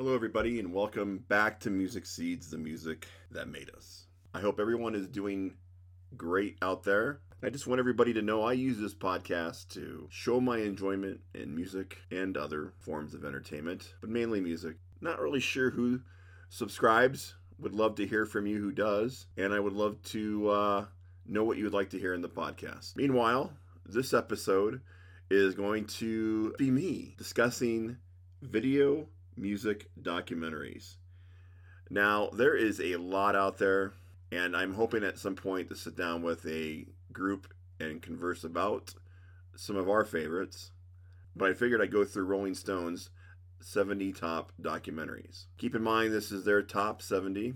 [0.00, 4.06] Hello, everybody, and welcome back to Music Seeds, the music that made us.
[4.32, 5.56] I hope everyone is doing
[6.16, 7.20] great out there.
[7.42, 11.54] I just want everybody to know I use this podcast to show my enjoyment in
[11.54, 14.76] music and other forms of entertainment, but mainly music.
[15.02, 16.00] Not really sure who
[16.48, 17.34] subscribes.
[17.58, 20.84] Would love to hear from you who does, and I would love to uh,
[21.26, 22.96] know what you would like to hear in the podcast.
[22.96, 23.52] Meanwhile,
[23.84, 24.80] this episode
[25.30, 27.98] is going to be me discussing
[28.40, 30.96] video music documentaries.
[31.90, 33.92] Now, there is a lot out there,
[34.30, 38.94] and I'm hoping at some point to sit down with a group and converse about
[39.56, 40.70] some of our favorites.
[41.34, 43.10] But I figured I'd go through Rolling Stone's
[43.60, 45.46] 70 top documentaries.
[45.58, 47.54] Keep in mind, this is their top 70.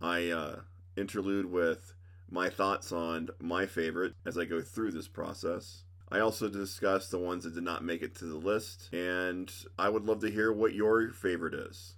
[0.00, 0.60] I uh,
[0.96, 1.94] interlude with
[2.30, 5.84] my thoughts on my favorite as I go through this process.
[6.10, 9.90] I also discussed the ones that did not make it to the list, and I
[9.90, 11.96] would love to hear what your favorite is.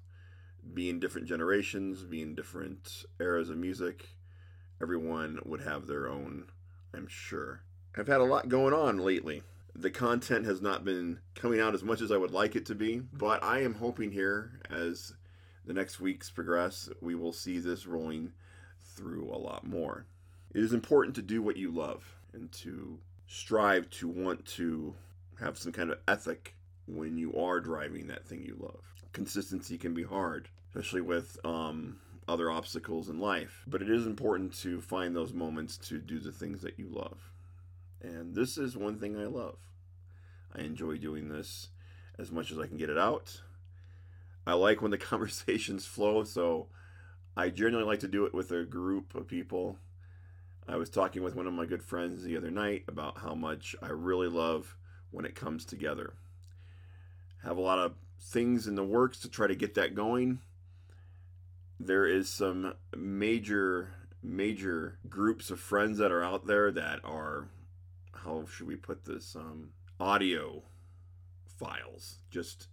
[0.75, 4.09] Being different generations, being different eras of music,
[4.83, 6.47] everyone would have their own,
[6.93, 7.63] I'm sure.
[7.97, 9.43] I've had a lot going on lately.
[9.77, 12.75] The content has not been coming out as much as I would like it to
[12.75, 15.15] be, but I am hoping here as
[15.65, 18.33] the next weeks progress, we will see this rolling
[18.81, 20.07] through a lot more.
[20.53, 22.99] It is important to do what you love and to
[23.33, 24.93] strive to want to
[25.39, 26.57] have some kind of ethic
[26.89, 28.83] when you are driving that thing you love.
[29.13, 34.53] Consistency can be hard, especially with um, other obstacles in life, but it is important
[34.59, 37.31] to find those moments to do the things that you love.
[38.03, 39.59] And this is one thing I love.
[40.53, 41.69] I enjoy doing this
[42.19, 43.43] as much as I can get it out.
[44.45, 46.67] I like when the conversations flow, so
[47.37, 49.79] I generally like to do it with a group of people
[50.71, 53.75] I was talking with one of my good friends the other night about how much
[53.83, 54.77] I really love
[55.11, 56.15] when it comes together.
[57.43, 60.39] Have a lot of things in the works to try to get that going.
[61.81, 67.49] There is some major major groups of friends that are out there that are
[68.13, 70.63] how should we put this um, audio
[71.59, 72.69] files just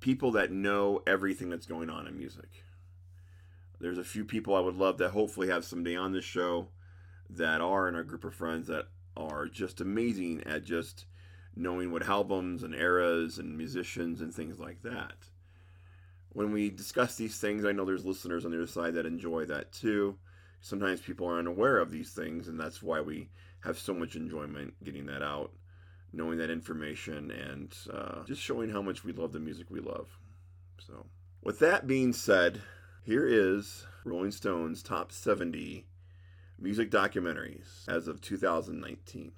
[0.00, 2.64] people that know everything that's going on in music
[3.80, 6.68] there's a few people I would love to hopefully have someday on this show
[7.30, 11.06] that are in our group of friends that are just amazing at just
[11.54, 15.16] knowing what albums and eras and musicians and things like that.
[16.30, 19.46] When we discuss these things, I know there's listeners on the other side that enjoy
[19.46, 20.16] that too.
[20.60, 23.28] Sometimes people are unaware of these things, and that's why we
[23.60, 25.52] have so much enjoyment getting that out,
[26.12, 30.18] knowing that information, and uh, just showing how much we love the music we love.
[30.78, 31.06] So,
[31.42, 32.60] with that being said,
[33.08, 35.86] here is Rolling Stone's top 70
[36.58, 39.32] music documentaries as of 2019.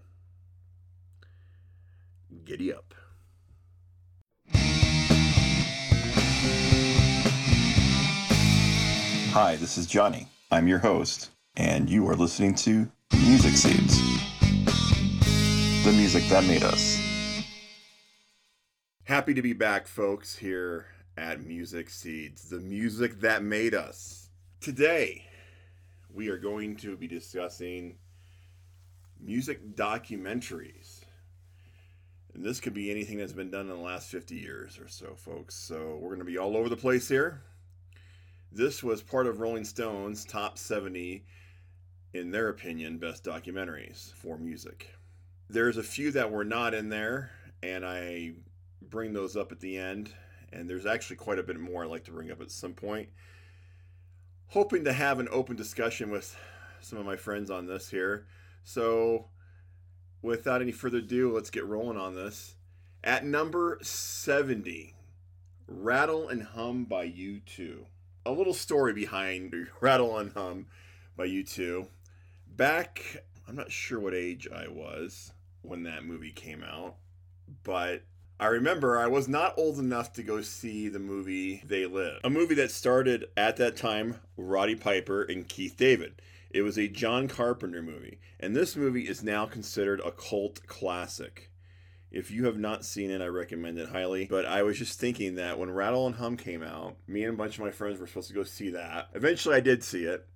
[2.44, 2.97] Giddy up.
[9.32, 10.26] Hi, this is Johnny.
[10.50, 12.91] I'm your host, and you are listening to
[13.25, 14.00] Music Seeds
[15.84, 17.00] the music that made us.
[19.04, 20.87] Happy to be back, folks, here
[21.20, 24.31] at Music Seeds, the music that made us.
[24.58, 25.26] Today,
[26.10, 27.97] we are going to be discussing
[29.20, 31.04] music documentaries.
[32.32, 35.14] And this could be anything that's been done in the last 50 years or so,
[35.14, 35.54] folks.
[35.54, 37.42] So we're going to be all over the place here.
[38.50, 41.22] This was part of Rolling Stone's top 70,
[42.14, 44.94] in their opinion, best documentaries for music.
[45.50, 47.31] There's a few that were not in there,
[47.62, 48.32] and I
[48.81, 50.14] bring those up at the end
[50.53, 53.09] and there's actually quite a bit more I'd like to bring up at some point.
[54.49, 56.37] Hoping to have an open discussion with
[56.81, 58.27] some of my friends on this here.
[58.65, 59.27] So,
[60.22, 62.56] without any further ado, let's get rolling on this.
[63.03, 64.94] At number 70,
[65.66, 67.84] Rattle and Hum by U2.
[68.27, 70.67] A little story behind Rattle and Hum
[71.17, 71.87] by U2.
[72.47, 75.32] Back, I'm not sure what age I was
[75.62, 76.97] when that movie came out,
[77.62, 78.03] but
[78.41, 82.31] I remember I was not old enough to go see the movie They Live, a
[82.31, 86.23] movie that started at that time Roddy Piper and Keith David.
[86.49, 91.50] It was a John Carpenter movie, and this movie is now considered a cult classic.
[92.11, 94.25] If you have not seen it, I recommend it highly.
[94.25, 97.37] But I was just thinking that when Rattle and Hum came out, me and a
[97.37, 99.09] bunch of my friends were supposed to go see that.
[99.12, 100.26] Eventually, I did see it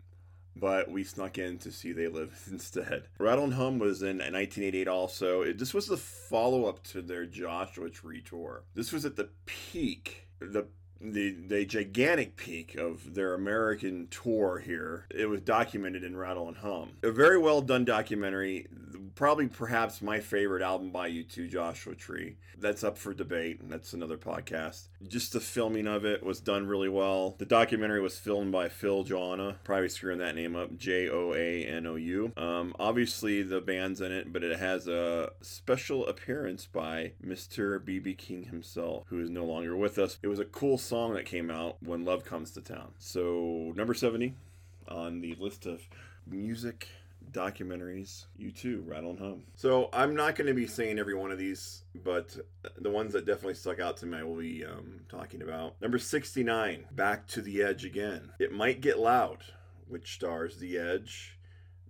[0.57, 3.05] but we snuck in to see They Live instead.
[3.19, 5.43] Rattle and Hum was in 1988 also.
[5.43, 8.65] It, this was the follow up to their Joshua Tree tour.
[8.75, 10.67] This was at the peak, the
[11.01, 15.07] the the gigantic peak of their American tour here.
[15.11, 16.91] It was documented in Rattle and Hum.
[17.03, 18.67] A very well done documentary.
[19.15, 22.35] Probably perhaps my favorite album by U2, Joshua Tree.
[22.59, 24.89] That's up for debate, and that's another podcast.
[25.07, 27.37] Just the filming of it was done really well.
[27.39, 31.65] The documentary was filmed by Phil Joanna, probably screwing that name up, J O A
[31.65, 32.33] N O U.
[32.37, 37.79] Um, obviously, the band's in it, but it has a special appearance by Mr.
[37.79, 40.19] BB King himself, who is no longer with us.
[40.25, 42.93] It was a cool song that came out when Love Comes to Town.
[42.99, 44.35] So, number 70
[44.89, 45.83] on the list of
[46.27, 46.89] music
[47.35, 48.25] documentaries.
[48.37, 49.43] You too, Rattle and Hum.
[49.55, 52.37] So I'm not going to be saying every one of these, but
[52.79, 55.81] the ones that definitely stuck out to me, I will be um, talking about.
[55.83, 58.31] Number 69, Back to the Edge again.
[58.39, 59.45] It might get loud,
[59.89, 61.39] which stars The Edge,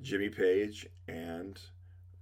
[0.02, 1.60] Jimmy Page, and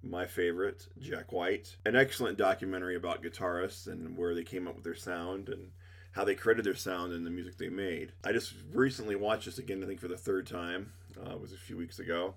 [0.03, 1.77] my favorite, Jack White.
[1.87, 5.71] An excellent documentary about guitarists and where they came up with their sound and
[6.13, 8.13] how they created their sound and the music they made.
[8.25, 10.93] I just recently watched this again, I think for the third time.
[11.17, 12.35] Uh, it was a few weeks ago,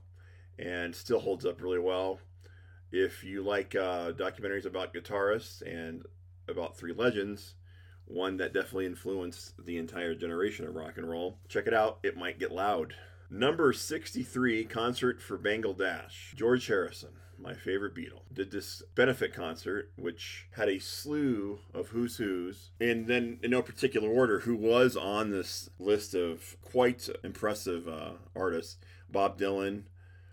[0.58, 2.20] and still holds up really well.
[2.92, 6.04] If you like uh, documentaries about guitarists and
[6.48, 7.56] about three legends,
[8.06, 12.00] one that definitely influenced the entire generation of rock and roll, check it out.
[12.04, 12.94] It might get loud.
[13.30, 16.36] Number 63, Concert for Bangladesh.
[16.36, 17.10] George Harrison
[17.40, 23.08] my favorite Beatle, did this benefit concert, which had a slew of who's who's, and
[23.08, 28.78] then in no particular order, who was on this list of quite impressive uh, artists
[29.10, 29.84] Bob Dylan,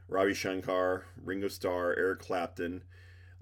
[0.08, 2.82] Ravi Shankar, Ringo Starr, Eric Clapton,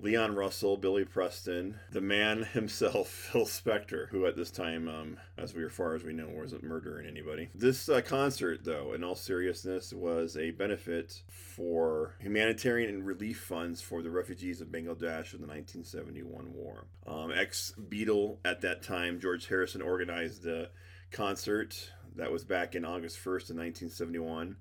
[0.03, 5.55] Leon Russell, Billy Preston, the man himself, Phil Spector, who at this time, um, as
[5.55, 7.51] we, as far as we know, wasn't murdering anybody.
[7.55, 13.83] This uh, concert, though, in all seriousness, was a benefit for humanitarian and relief funds
[13.83, 16.87] for the refugees of Bangladesh in the 1971 war.
[17.07, 20.71] Um, Ex Beatle at that time, George Harrison organized the
[21.11, 24.57] concert that was back in August 1st, in 1971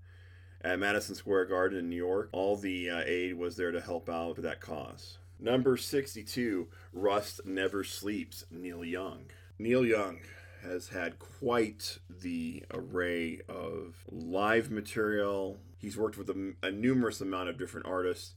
[0.62, 2.30] at Madison Square Garden in New York.
[2.32, 5.18] All the uh, aid was there to help out for that cause.
[5.40, 9.26] Number 62, Rust Never Sleeps, Neil Young.
[9.58, 10.20] Neil Young
[10.64, 15.58] has had quite the array of live material.
[15.78, 18.34] He's worked with a, a, numerous amount of different artists,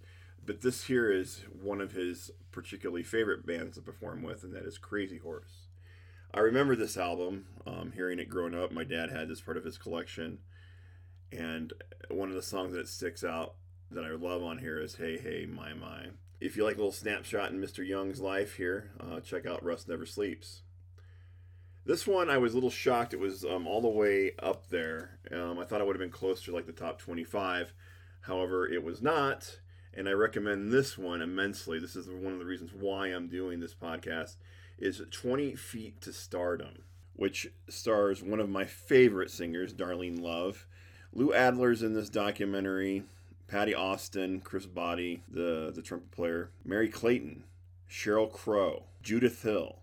[0.46, 4.64] but this here is one of his particularly favorite bands to perform with, and that
[4.64, 5.66] is Crazy Horse.
[6.32, 8.70] I remember this album, um, hearing it growing up.
[8.70, 10.38] My dad had this part of his collection,
[11.32, 11.72] and
[12.10, 13.54] one of the songs that sticks out
[13.90, 16.08] that I love on here is Hey Hey My My.
[16.40, 17.86] If you like a little snapshot in Mr.
[17.86, 20.62] Young's life here, uh, check out Rust Never Sleeps.
[21.84, 23.12] This one, I was a little shocked.
[23.12, 25.18] It was um, all the way up there.
[25.32, 27.72] Um, I thought it would have been closer to like the top 25.
[28.22, 29.60] However, it was not.
[29.94, 31.78] And I recommend this one immensely.
[31.78, 34.36] This is one of the reasons why I'm doing this podcast.
[34.78, 36.84] Is 20 Feet to Stardom,
[37.14, 40.66] which stars one of my favorite singers, Darlene Love.
[41.12, 43.04] Lou Adler's in this documentary.
[43.52, 47.44] Patti Austin, Chris Botti, the, the trumpet player, Merry Clayton,
[47.86, 49.80] Sheryl Crow, Judith Hill,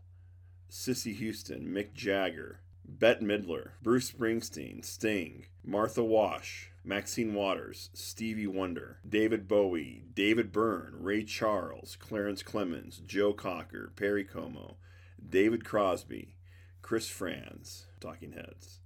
[0.70, 8.98] Cissy Houston, Mick Jagger, Bette Midler, Bruce Springsteen, Sting, Martha Wash, Maxine Waters, Stevie Wonder,
[9.08, 14.78] David Bowie, David Byrne, Ray Charles, Clarence Clemons, Joe Cocker, Perry Como,
[15.30, 16.34] David Crosby,
[16.82, 18.80] Chris Frantz, Talking Heads,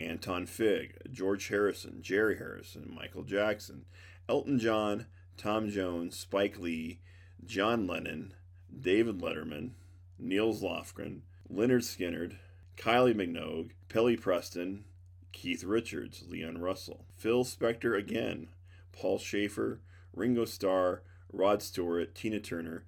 [0.00, 3.84] Anton Fig, George Harrison, Jerry Harrison, Michael Jackson,
[4.28, 5.06] Elton John,
[5.36, 7.00] Tom Jones, Spike Lee,
[7.44, 8.34] John Lennon,
[8.78, 9.72] David Letterman,
[10.18, 12.36] Nils Lofgren, Lynyrd Skynyrd,
[12.76, 14.84] Kylie Minogue, Billy Preston,
[15.32, 18.48] Keith Richards, Leon Russell, Phil Spector again,
[18.92, 19.80] Paul Shaffer,
[20.12, 22.84] Ringo Starr, Rod Stewart, Tina Turner,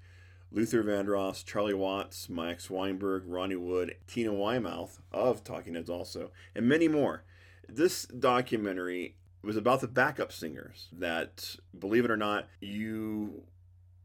[0.55, 6.69] Luther Vandross, Charlie Watts, Max Weinberg, Ronnie Wood, Tina Weymouth of Talking Heads also, and
[6.69, 7.25] many more.
[7.69, 13.45] This documentary was about the backup singers that, believe it or not, you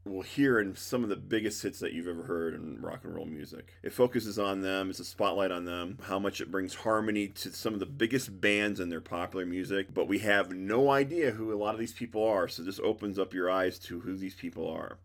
[0.06, 3.14] will hear in some of the biggest hits that you've ever heard in rock and
[3.14, 3.74] roll music.
[3.84, 7.52] It focuses on them, it's a spotlight on them, how much it brings harmony to
[7.52, 11.54] some of the biggest bands in their popular music, but we have no idea who
[11.54, 14.36] a lot of these people are, so this opens up your eyes to who these
[14.36, 14.98] people are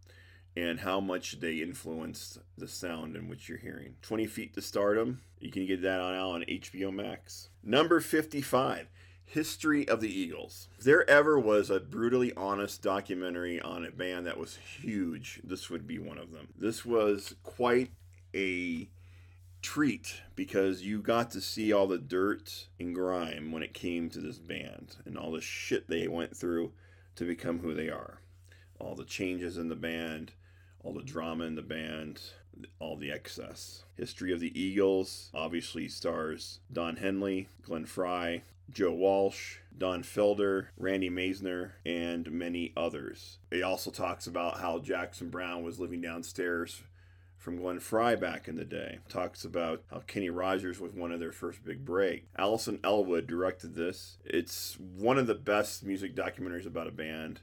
[0.57, 3.95] and how much they influenced the sound in which you're hearing.
[4.03, 7.49] 20 Feet to Stardom, you can get that on on HBO Max.
[7.63, 8.89] Number 55.
[9.25, 10.69] History of the Eagles.
[10.79, 15.71] If there ever was a brutally honest documentary on a band that was huge, this
[15.71, 16.49] would be one of them.
[16.59, 17.93] This was quite
[18.35, 18.91] a
[19.63, 24.21] treat because you got to see all the dirt and grime when it came to
[24.21, 26.73] this band and all the shit they went through
[27.15, 28.21] to become who they are.
[28.79, 30.33] All the changes in the band,
[30.83, 32.21] all the drama in the band,
[32.79, 33.85] all the excess.
[33.97, 41.11] History of the Eagles obviously stars Don Henley, Glenn Frey, Joe Walsh, Don Felder, Randy
[41.11, 43.39] Meisner, and many others.
[43.51, 46.83] It also talks about how Jackson Browne was living downstairs
[47.37, 49.01] from Glenn Frey back in the day.
[49.09, 52.27] Talks about how Kenny Rogers was one of their first big break.
[52.39, 54.19] Alison Ellwood directed this.
[54.25, 57.41] It's one of the best music documentaries about a band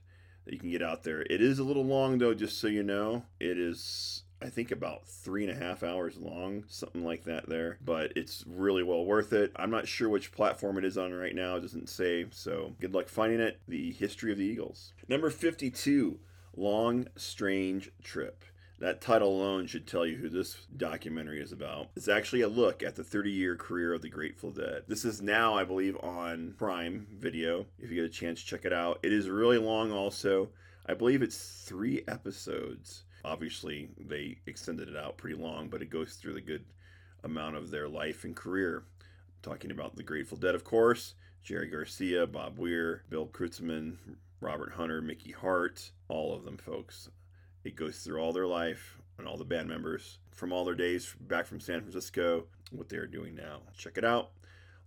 [0.50, 1.22] that you can get out there.
[1.22, 3.24] It is a little long though, just so you know.
[3.39, 7.77] It is I think about three and a half hours long, something like that there.
[7.86, 9.51] But it's really well worth it.
[9.58, 12.25] I'm not sure which platform it is on right now, it doesn't say.
[12.32, 13.60] So good luck finding it.
[13.68, 14.94] The History of the Eagles.
[15.08, 16.20] Number 52
[16.56, 18.44] Long Strange Trip.
[18.79, 21.89] That title alone should tell you who this documentary is about.
[21.98, 24.83] It's actually a look at the 30 year career of the Grateful Dead.
[24.88, 27.65] This is now, I believe, on Prime Video.
[27.77, 29.00] If you get a chance, check it out.
[29.03, 30.51] It is really long, also.
[30.86, 33.03] I believe it's three episodes.
[33.25, 36.63] Obviously, they extended it out pretty long, but it goes through the good
[37.25, 38.86] amount of their life and career.
[39.41, 43.98] Talking about the Grateful Dead, of course, Jerry Garcia, Bob Weir, Bill Kreutzmann,
[44.39, 47.09] Robert Hunter, Mickey Hart, all of them, folks.
[47.63, 51.13] It goes through all their life and all the band members from all their days
[51.20, 53.60] back from San Francisco, what they are doing now.
[53.78, 54.32] Check it out.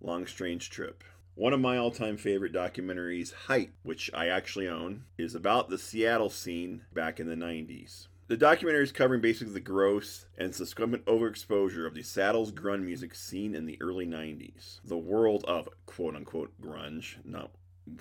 [0.00, 1.04] Long Strange Trip.
[1.34, 5.78] One of my all time favorite documentaries, Hype, which I actually own, is about the
[5.78, 8.08] Seattle scene back in the 90s.
[8.28, 13.14] The documentary is covering basically the gross and subsequent overexposure of the Seattle's grunge music
[13.14, 14.80] scene in the early 90s.
[14.84, 17.50] The world of quote unquote grunge, not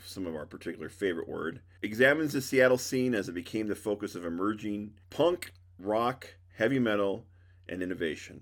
[0.06, 4.16] some of our particular favorite word, examines the Seattle scene as it became the focus
[4.16, 7.26] of emerging punk, rock, heavy metal,
[7.68, 8.42] and innovation.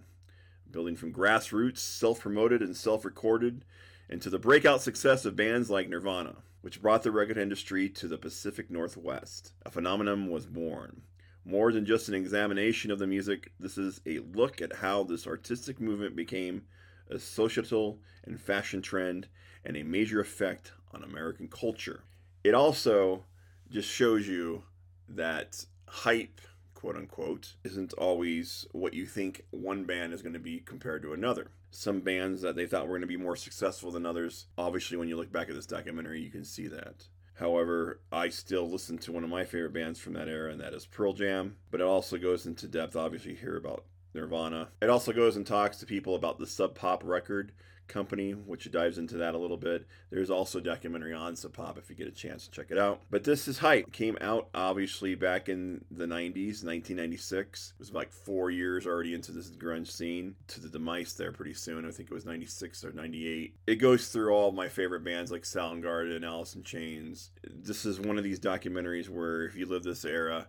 [0.70, 3.64] Building from grassroots, self promoted, and self recorded,
[4.10, 8.18] into the breakout success of bands like Nirvana, which brought the record industry to the
[8.18, 9.54] Pacific Northwest.
[9.66, 11.02] A phenomenon was born.
[11.46, 15.26] More than just an examination of the music, this is a look at how this
[15.26, 16.64] artistic movement became
[17.10, 19.28] a societal and fashion trend
[19.66, 22.04] and a major effect on American culture.
[22.44, 23.26] It also
[23.70, 24.64] just shows you
[25.08, 26.42] that hype,
[26.74, 31.14] quote unquote, isn't always what you think one band is going to be compared to
[31.14, 31.52] another.
[31.72, 35.08] Some bands that they thought were going to be more successful than others, obviously, when
[35.08, 37.08] you look back at this documentary, you can see that.
[37.36, 40.74] However, I still listen to one of my favorite bands from that era, and that
[40.74, 41.56] is Pearl Jam.
[41.72, 43.86] But it also goes into depth, obviously, here about
[44.20, 44.70] Nirvana.
[44.82, 47.52] It also goes and talks to people about the Sub Pop record
[47.90, 49.86] company, which dives into that a little bit.
[50.12, 52.78] There's also a documentary on Sub Pop if you get a chance to check it
[52.78, 53.02] out.
[53.10, 53.92] But this is Hype.
[53.92, 57.74] Came out obviously back in the 90s, 1996.
[57.74, 61.56] It was like four years already into this grunge scene to the demise there pretty
[61.56, 61.86] soon.
[61.86, 63.56] I think it was 96 or 98.
[63.68, 67.32] It goes through all my favorite bands like Soundgarden, Alice in Chains.
[67.44, 70.48] This is one of these documentaries where if you live this era,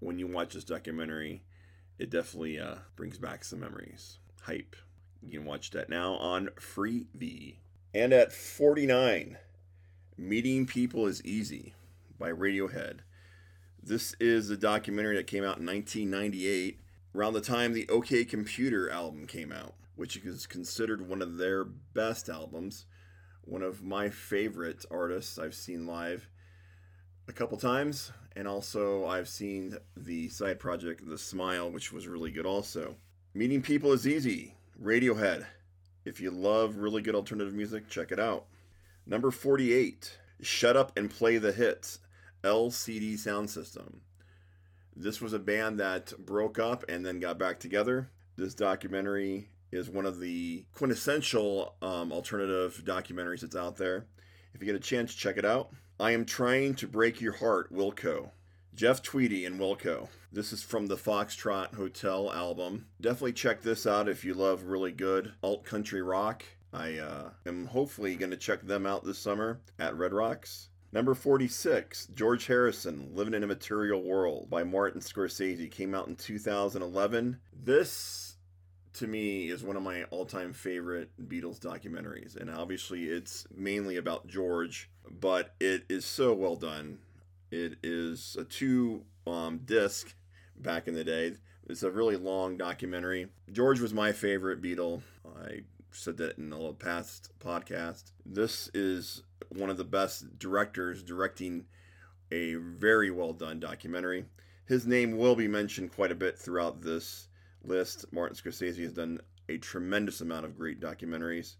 [0.00, 1.44] when you watch this documentary,
[2.02, 4.18] it definitely uh, brings back some memories.
[4.42, 4.74] Hype.
[5.22, 7.58] You can watch that now on Freevee.
[7.94, 9.38] And at 49,
[10.18, 11.74] Meeting People is Easy
[12.18, 12.98] by Radiohead.
[13.80, 16.80] This is a documentary that came out in 1998,
[17.14, 21.62] around the time the OK Computer album came out, which is considered one of their
[21.62, 22.86] best albums.
[23.42, 26.28] One of my favorite artists I've seen live
[27.28, 32.30] a couple times, and also I've seen the side project The Smile, which was really
[32.30, 32.96] good also.
[33.34, 35.46] Meeting People is Easy Radiohead.
[36.04, 38.46] If you love really good alternative music, check it out.
[39.06, 42.00] Number 48, Shut Up and Play the Hits,
[42.42, 44.00] LCD Sound System.
[44.94, 48.10] This was a band that broke up and then got back together.
[48.36, 54.06] This documentary is one of the quintessential um, alternative documentaries that's out there.
[54.54, 55.72] If you get a chance, check it out.
[56.02, 58.30] I am trying to break your heart, Wilco.
[58.74, 60.08] Jeff Tweedy and Wilco.
[60.32, 62.86] This is from the Foxtrot Hotel album.
[63.00, 66.42] Definitely check this out if you love really good alt country rock.
[66.72, 70.70] I uh, am hopefully going to check them out this summer at Red Rocks.
[70.90, 76.16] Number 46, George Harrison, Living in a Material World by Martin Scorsese, came out in
[76.16, 77.38] 2011.
[77.62, 78.31] This,
[78.94, 82.36] to me, is one of my all time favorite Beatles documentaries.
[82.36, 86.98] And obviously, it's mainly about George, but it is so well done.
[87.50, 90.14] It is a two um, disc
[90.56, 91.34] back in the day.
[91.68, 93.28] It's a really long documentary.
[93.50, 95.02] George was my favorite Beatle.
[95.40, 98.12] I said that in a past podcast.
[98.24, 101.66] This is one of the best directors directing
[102.30, 104.24] a very well done documentary.
[104.66, 107.28] His name will be mentioned quite a bit throughout this
[107.64, 108.04] list.
[108.12, 111.56] Martin Scorsese has done a tremendous amount of great documentaries.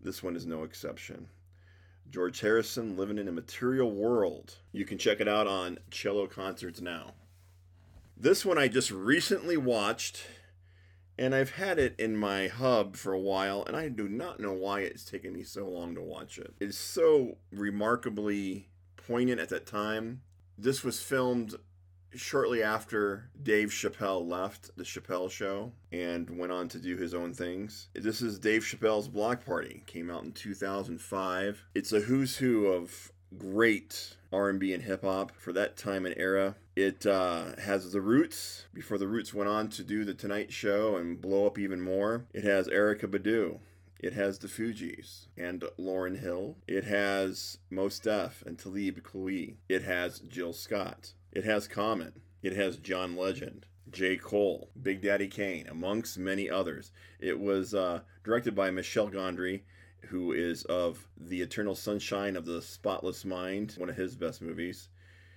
[0.00, 1.28] This one is no exception.
[2.10, 4.56] George Harrison, Living in a Material World.
[4.72, 7.14] You can check it out on Qello Concerts Now.
[8.16, 10.26] This one I just recently watched.
[11.18, 14.52] And I've had it in my hub for a while, and I do not know
[14.52, 16.54] why it's taken me so long to watch it.
[16.60, 20.20] It's so remarkably poignant at that time.
[20.58, 21.54] This was filmed
[22.16, 27.32] shortly after Dave Chappelle left the Chappelle show and went on to do his own
[27.32, 27.88] things.
[27.94, 29.82] This is Dave Chappelle's Block Party.
[29.86, 31.64] Came out in 2005.
[31.74, 36.56] It's a who's who of great R&B and hip hop for that time and era.
[36.74, 40.96] It uh, has the Roots before the Roots went on to do the Tonight Show
[40.96, 42.26] and blow up even more.
[42.32, 43.58] It has Erykah Badu.
[43.98, 46.56] It has the Fugees and Lauryn Hill.
[46.68, 49.54] It has Mos Def and Talib Kweli.
[49.68, 51.14] It has Jill Scott.
[51.36, 52.14] It has Common.
[52.42, 53.66] It has John Legend.
[53.90, 54.16] J.
[54.16, 56.92] Cole, Big Daddy Kane, amongst many others.
[57.20, 59.60] It was uh, directed by Michel Gondry
[60.06, 64.88] who is of The Eternal Sunshine of the Spotless Mind, one of his best movies.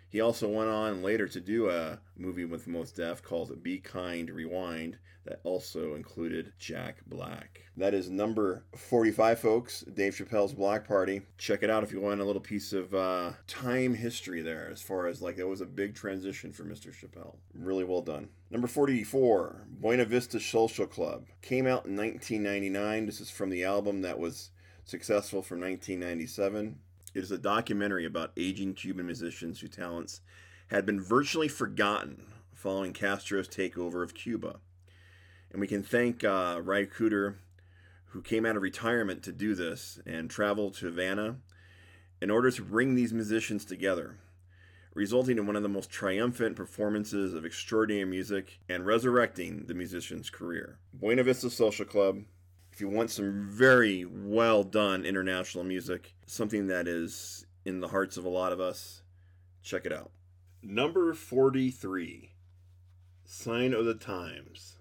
[0.09, 4.29] He also went on later to do a movie with Mos Def called Be Kind
[4.29, 7.61] Rewind that also included Jack Black.
[7.77, 9.81] That is number 45, folks.
[9.81, 11.21] Dave Chappelle's Block Party.
[11.37, 14.81] Check it out if you want a little piece of uh, time history there, as
[14.81, 16.91] far as like it was a big transition for Mr.
[16.91, 17.35] Chappelle.
[17.53, 18.29] Really well done.
[18.49, 21.25] Number 44, Buena Vista Social Club.
[21.43, 23.05] Came out in 1999.
[23.05, 24.49] This is from the album that was
[24.85, 26.79] successful from 1997.
[27.13, 30.21] It is a documentary about aging Cuban musicians whose talents
[30.67, 32.23] had been virtually forgotten
[32.53, 34.59] following Castro's takeover of Cuba.
[35.51, 37.35] And we can thank uh, Ry Cooder,
[38.07, 41.37] who came out of retirement to do this and traveled to Havana
[42.21, 44.17] in order to bring these musicians together,
[44.93, 50.29] resulting in one of the most triumphant performances of extraordinary music and resurrecting the musician's
[50.29, 50.77] career.
[50.93, 52.23] Buena Vista Social Club
[52.79, 58.15] if you want some very well done international music, something that is in the hearts
[58.15, 59.01] of a lot of us,
[59.61, 60.11] check it out.
[60.63, 62.31] Number 43
[63.25, 64.77] Sign of the Times.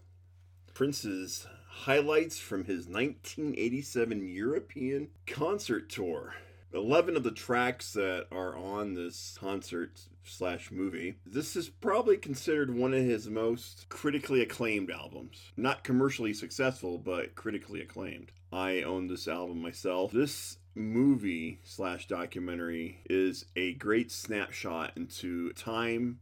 [0.74, 6.34] Prince's highlights from his 1987 European concert tour.
[6.72, 12.74] 11 of the tracks that are on this concert slash movie this is probably considered
[12.74, 15.52] one of his most critically acclaimed albums.
[15.56, 18.32] Not commercially successful but critically acclaimed.
[18.52, 20.12] I own this album myself.
[20.12, 26.20] This movie slash documentary is a great snapshot into time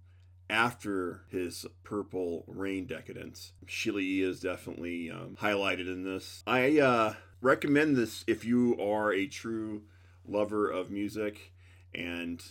[0.48, 3.52] after his purple rain decadence.
[3.66, 4.22] Sheila e.
[4.22, 6.42] is definitely um, highlighted in this.
[6.46, 9.82] I uh, recommend this if you are a true
[10.28, 11.52] lover of music,
[11.94, 12.42] and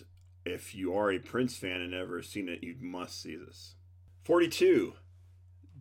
[0.45, 3.75] if you are a Prince fan and never seen it, you must see this.
[4.23, 4.93] 42.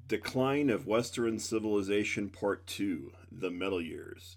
[0.06, 4.36] Decline of Western Civilization Part 2 The Metal Years.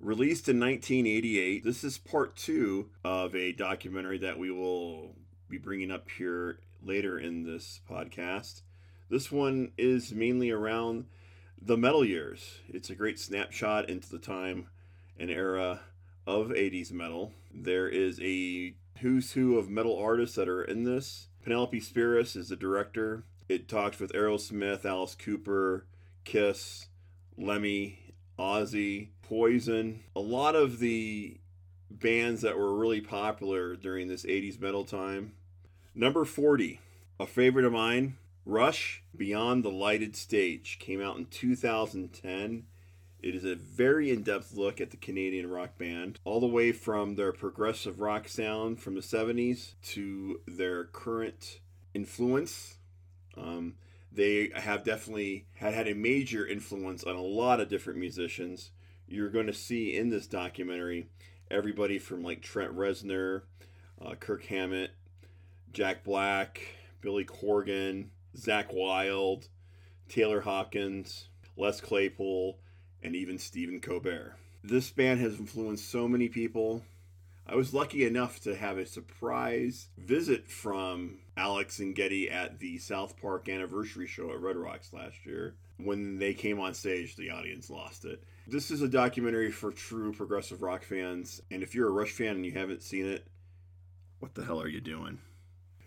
[0.00, 5.14] Released in 1988, this is part two of a documentary that we will
[5.48, 8.62] be bringing up here later in this podcast.
[9.08, 11.06] This one is mainly around
[11.60, 12.58] the metal years.
[12.68, 14.66] It's a great snapshot into the time
[15.18, 15.80] and era
[16.26, 17.32] of 80s metal.
[17.52, 21.28] There is a who's who of metal artists that are in this.
[21.42, 23.24] Penelope Spheeris is the director.
[23.48, 25.86] It talks with Aerosmith, Alice Cooper,
[26.24, 26.86] Kiss,
[27.36, 27.98] Lemmy,
[28.38, 30.04] Ozzy, Poison.
[30.14, 31.38] A lot of the
[31.90, 35.32] bands that were really popular during this 80s metal time.
[35.94, 36.80] Number 40,
[37.20, 42.64] a favorite of mine, Rush Beyond the Lighted Stage, came out in 2010.
[43.22, 46.72] It is a very in depth look at the Canadian rock band, all the way
[46.72, 51.60] from their progressive rock sound from the 70s to their current
[51.94, 52.78] influence.
[53.36, 53.74] Um,
[54.10, 58.72] they have definitely had, had a major influence on a lot of different musicians.
[59.06, 61.06] You're going to see in this documentary
[61.48, 63.42] everybody from like Trent Reznor,
[64.04, 64.90] uh, Kirk Hammett,
[65.72, 66.60] Jack Black,
[67.00, 69.46] Billy Corgan, Zakk Wylde,
[70.08, 72.58] Taylor Hawkins, Les Claypool,
[73.02, 74.36] and even Stephen Colbert.
[74.64, 76.84] This band has influenced so many people.
[77.46, 82.78] I was lucky enough to have a surprise visit from Alex and Geddy at the
[82.78, 85.54] South Park anniversary show at Red Rocks last year.
[85.78, 88.22] When they came on stage, the audience lost it.
[88.46, 92.36] This is a documentary for true progressive rock fans, and if you're a Rush fan
[92.36, 93.26] and you haven't seen it,
[94.20, 95.18] what the hell are you doing?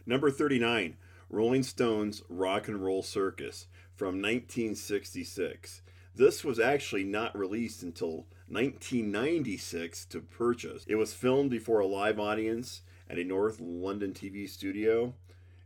[0.06, 0.98] Number 39
[1.30, 5.82] Rolling Stones Rock and Roll Circus from 1966.
[6.18, 10.86] This was actually not released until 1996 to purchase.
[10.88, 15.14] It was filmed before a live audience at a North London TV studio,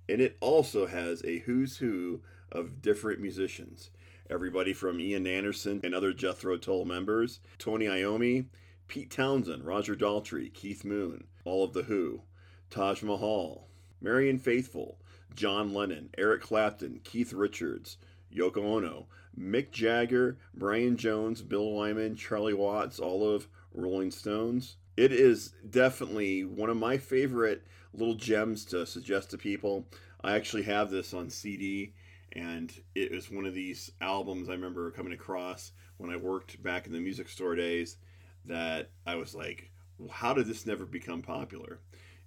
[0.07, 3.91] and it also has a who's who of different musicians.
[4.27, 8.45] Everybody from Ian Anderson and other Jethro Tull members, Tony Iommi,
[8.87, 12.23] Pete Townshend, Roger Daltrey, Keith Moon, all of The Who,
[12.71, 13.67] Taj Mahal,
[14.01, 14.97] Marianne Faithfull,
[15.35, 17.97] John Lennon, Eric Clapton, Keith Richards,
[18.35, 24.77] Yoko Ono, Mick Jagger, Brian Jones, Bill Wyman, Charlie Watts, all of Rolling Stones.
[24.97, 27.63] It is definitely one of my favorite
[27.93, 29.87] little gems to suggest to people.
[30.21, 31.93] I actually have this on CD,
[32.33, 36.85] and it was one of these albums I remember coming across when I worked back
[36.85, 37.97] in the music store days
[38.45, 39.71] that I was like,
[40.09, 41.79] how did this never become popular?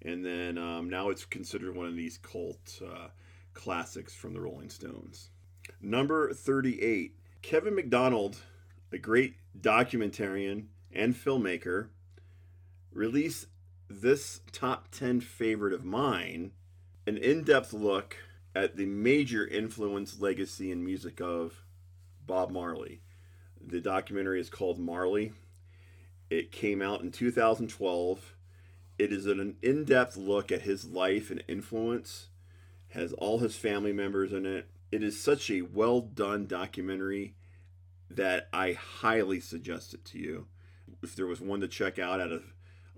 [0.03, 3.09] And then um, now it's considered one of these cult uh,
[3.55, 5.31] classics from the Rolling Stones.
[5.81, 8.39] Number 38, Kevin Macdonald,
[8.93, 11.89] a great documentarian and filmmaker,
[12.93, 13.47] released
[13.89, 16.53] this top 10 favorite of mine
[17.07, 18.17] an in depth look
[18.55, 21.65] at the major influence, legacy, and music of
[22.27, 23.01] Bob Marley.
[23.61, 25.33] The documentary is called Marley.
[26.31, 28.35] It came out in 2012.
[28.99, 32.29] It is an in depth look at his life and influence,
[32.91, 34.69] has all his family members in it.
[34.93, 37.35] It is such a well done documentary
[38.11, 40.47] that I highly suggest it to you.
[41.03, 42.45] If there was one to check out out of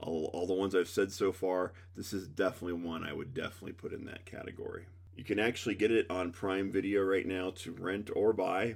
[0.00, 3.72] all, all the ones I've said so far, this is definitely one I would definitely
[3.72, 4.86] put in that category.
[5.16, 8.74] You can actually get it on Prime Video right now to rent or buy.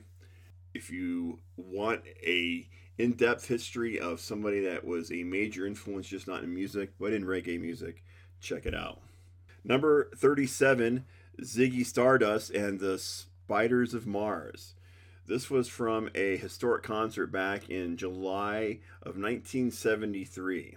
[0.72, 6.42] If you want a in-depth history of somebody that was a major influence just not
[6.42, 8.04] in music but in reggae music,
[8.40, 9.00] check it out.
[9.64, 11.04] Number 37,
[11.42, 14.74] Ziggy Stardust and the Spiders of Mars.
[15.26, 20.76] This was from a historic concert back in July of 1973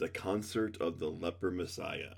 [0.00, 2.14] the concert of the Leper Messiah.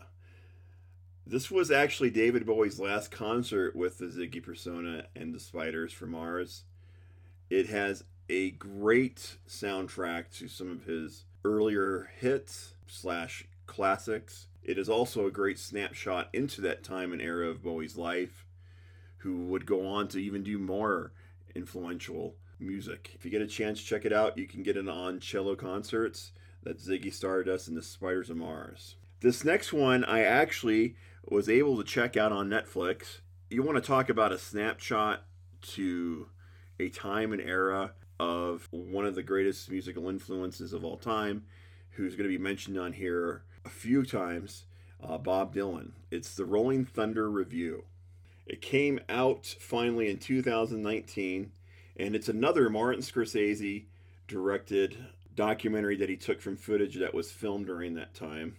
[1.27, 6.13] This was actually David Bowie's last concert with the Ziggy Persona and the Spiders from
[6.13, 6.63] Mars.
[7.51, 14.49] It has a great soundtrack to some of his earlier hits slash classics.
[14.63, 18.45] It is also a great snapshot into that time and era of Bowie's life,
[19.19, 21.13] who would go on to even do more
[21.55, 23.11] influential music.
[23.15, 24.39] If you get a chance, check it out.
[24.39, 26.33] You can get it on Qello concerts.
[26.63, 28.97] That's Ziggy Stardust and the Spiders of Mars.
[29.21, 33.21] This next one I actually was able to check out on Netflix.
[33.51, 35.25] You want to talk about a snapshot
[35.63, 36.29] to
[36.79, 41.45] a time and era of one of the greatest musical influences of all time,
[41.93, 44.65] who's going to be mentioned on here a few times,
[45.03, 45.93] uh, Bob Dylan.
[46.11, 47.85] It's the Rolling Thunder Revue.
[48.47, 51.53] It came out finally in 2019,
[51.97, 53.85] and it's another Martin Scorsese
[54.27, 54.97] directed
[55.35, 58.57] documentary that he took from footage that was filmed during that time.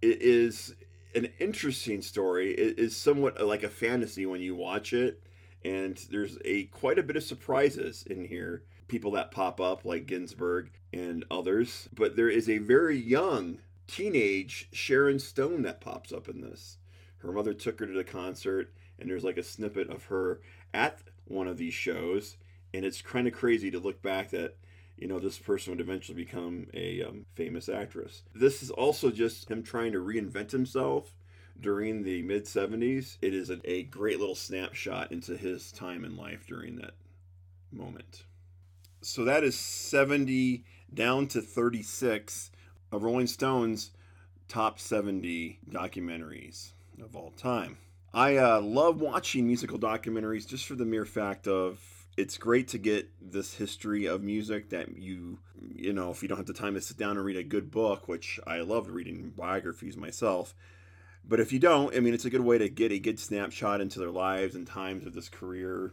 [0.00, 0.74] It is
[1.14, 2.52] an interesting story.
[2.52, 5.22] It is somewhat like a fantasy when you watch it,
[5.64, 8.62] and there's a quite a bit of surprises in here.
[8.86, 13.58] People that pop up like Ginsberg and others, but there is a very young
[13.88, 16.78] teenage Sharon Stone that pops up in this.
[17.18, 20.40] Her mother took her to the concert, and there's like a snippet of her
[20.72, 22.36] at one of these shows,
[22.72, 24.56] and it's kind of crazy to look back that
[24.98, 28.22] you know, this person would eventually become a um, famous actress.
[28.34, 31.14] This is also just him trying to reinvent himself
[31.60, 33.16] during the mid 70s.
[33.22, 36.94] It is a, a great little snapshot into his time in life during that
[37.70, 38.24] moment.
[39.00, 42.50] So that is 70 down to 36
[42.92, 43.90] of Rolling Stone's
[44.48, 46.72] top 70 documentaries
[47.02, 47.78] of all time.
[48.12, 51.80] I uh, love watching musical documentaries just for the mere fact of
[52.16, 55.38] it's great to get this history of music that you
[55.74, 57.70] you know if you don't have the time to sit down and read a good
[57.70, 60.52] book which i love reading biographies myself
[61.24, 63.80] but if you don't i mean it's a good way to get a good snapshot
[63.80, 65.92] into their lives and times of this career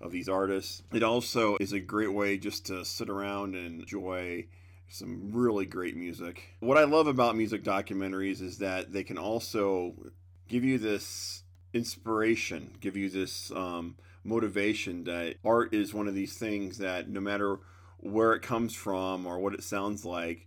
[0.00, 4.42] of these artists it also is a great way just to sit around and enjoy
[4.88, 9.94] some really great music what i love about music documentaries is that they can also
[10.48, 13.96] give you this inspiration give you this um,
[14.26, 17.58] motivation that art is one of these things that no matter
[17.98, 20.46] where it comes from or what it sounds like,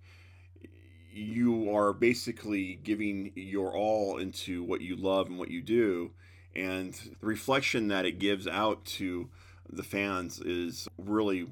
[1.11, 6.11] you are basically giving your all into what you love and what you do.
[6.55, 9.29] And the reflection that it gives out to
[9.71, 11.47] the fans is really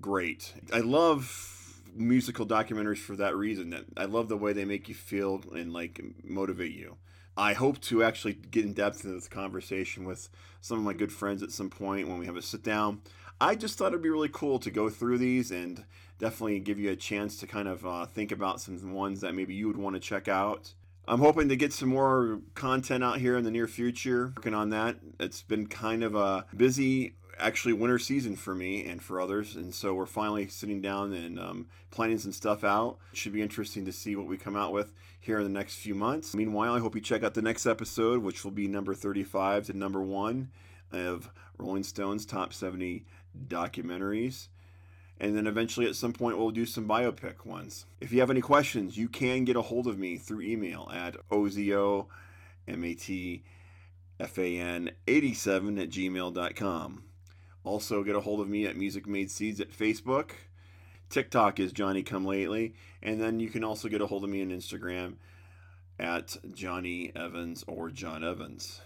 [0.00, 0.54] great.
[0.72, 1.61] I love
[1.94, 5.72] musical documentaries for that reason that I love the way they make you feel and
[5.72, 6.96] like motivate you.
[7.36, 10.28] I hope to actually get in depth into this conversation with
[10.60, 13.00] some of my good friends at some point when we have a sit down.
[13.40, 15.84] I just thought it'd be really cool to go through these and
[16.18, 19.54] definitely give you a chance to kind of uh, think about some ones that maybe
[19.54, 20.74] you would want to check out.
[21.08, 24.32] I'm hoping to get some more content out here in the near future.
[24.36, 24.98] Working on that.
[25.18, 29.56] It's been kind of a busy actually winter season for me and for others.
[29.56, 32.98] And so we're finally sitting down and um, planning some stuff out.
[33.12, 35.76] It should be interesting to see what we come out with here in the next
[35.76, 36.34] few months.
[36.34, 39.76] Meanwhile, I hope you check out the next episode, which will be number 35 to
[39.76, 40.50] number one
[40.92, 43.04] of Rolling Stones Top 70
[43.48, 44.48] documentaries.
[45.20, 47.86] And then eventually at some point we'll do some biopic ones.
[48.00, 51.16] If you have any questions, you can get a hold of me through email at
[51.30, 52.06] ozomatfan87
[54.18, 57.04] at gmail.com.
[57.64, 60.30] Also get a hold of me at Music Made Seeds at Facebook.
[61.10, 62.74] TikTok is Johnny Come Lately.
[63.02, 65.14] And then you can also get a hold of me on Instagram
[65.98, 68.80] at Johnny Evans or John Evans.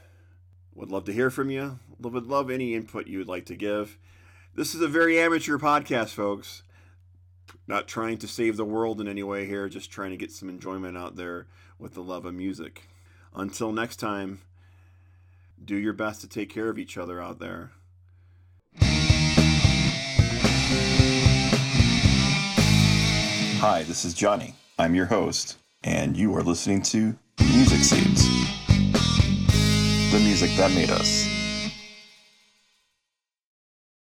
[0.75, 1.79] Would love to hear from you.
[2.01, 3.99] Would love any input you would like to give.
[4.55, 6.63] This is a very amateur podcast, folks.
[7.67, 10.49] Not trying to save the world in any way here, just trying to get some
[10.49, 11.47] enjoyment out there
[11.79, 12.89] with the love of music.
[13.35, 14.41] Until next time,
[15.63, 17.73] do your best to take care of each other out there.
[23.59, 24.55] Hi, this is Johnny.
[24.79, 28.27] I'm your host, and you are listening to Music Seeds
[30.17, 31.36] the music that made us.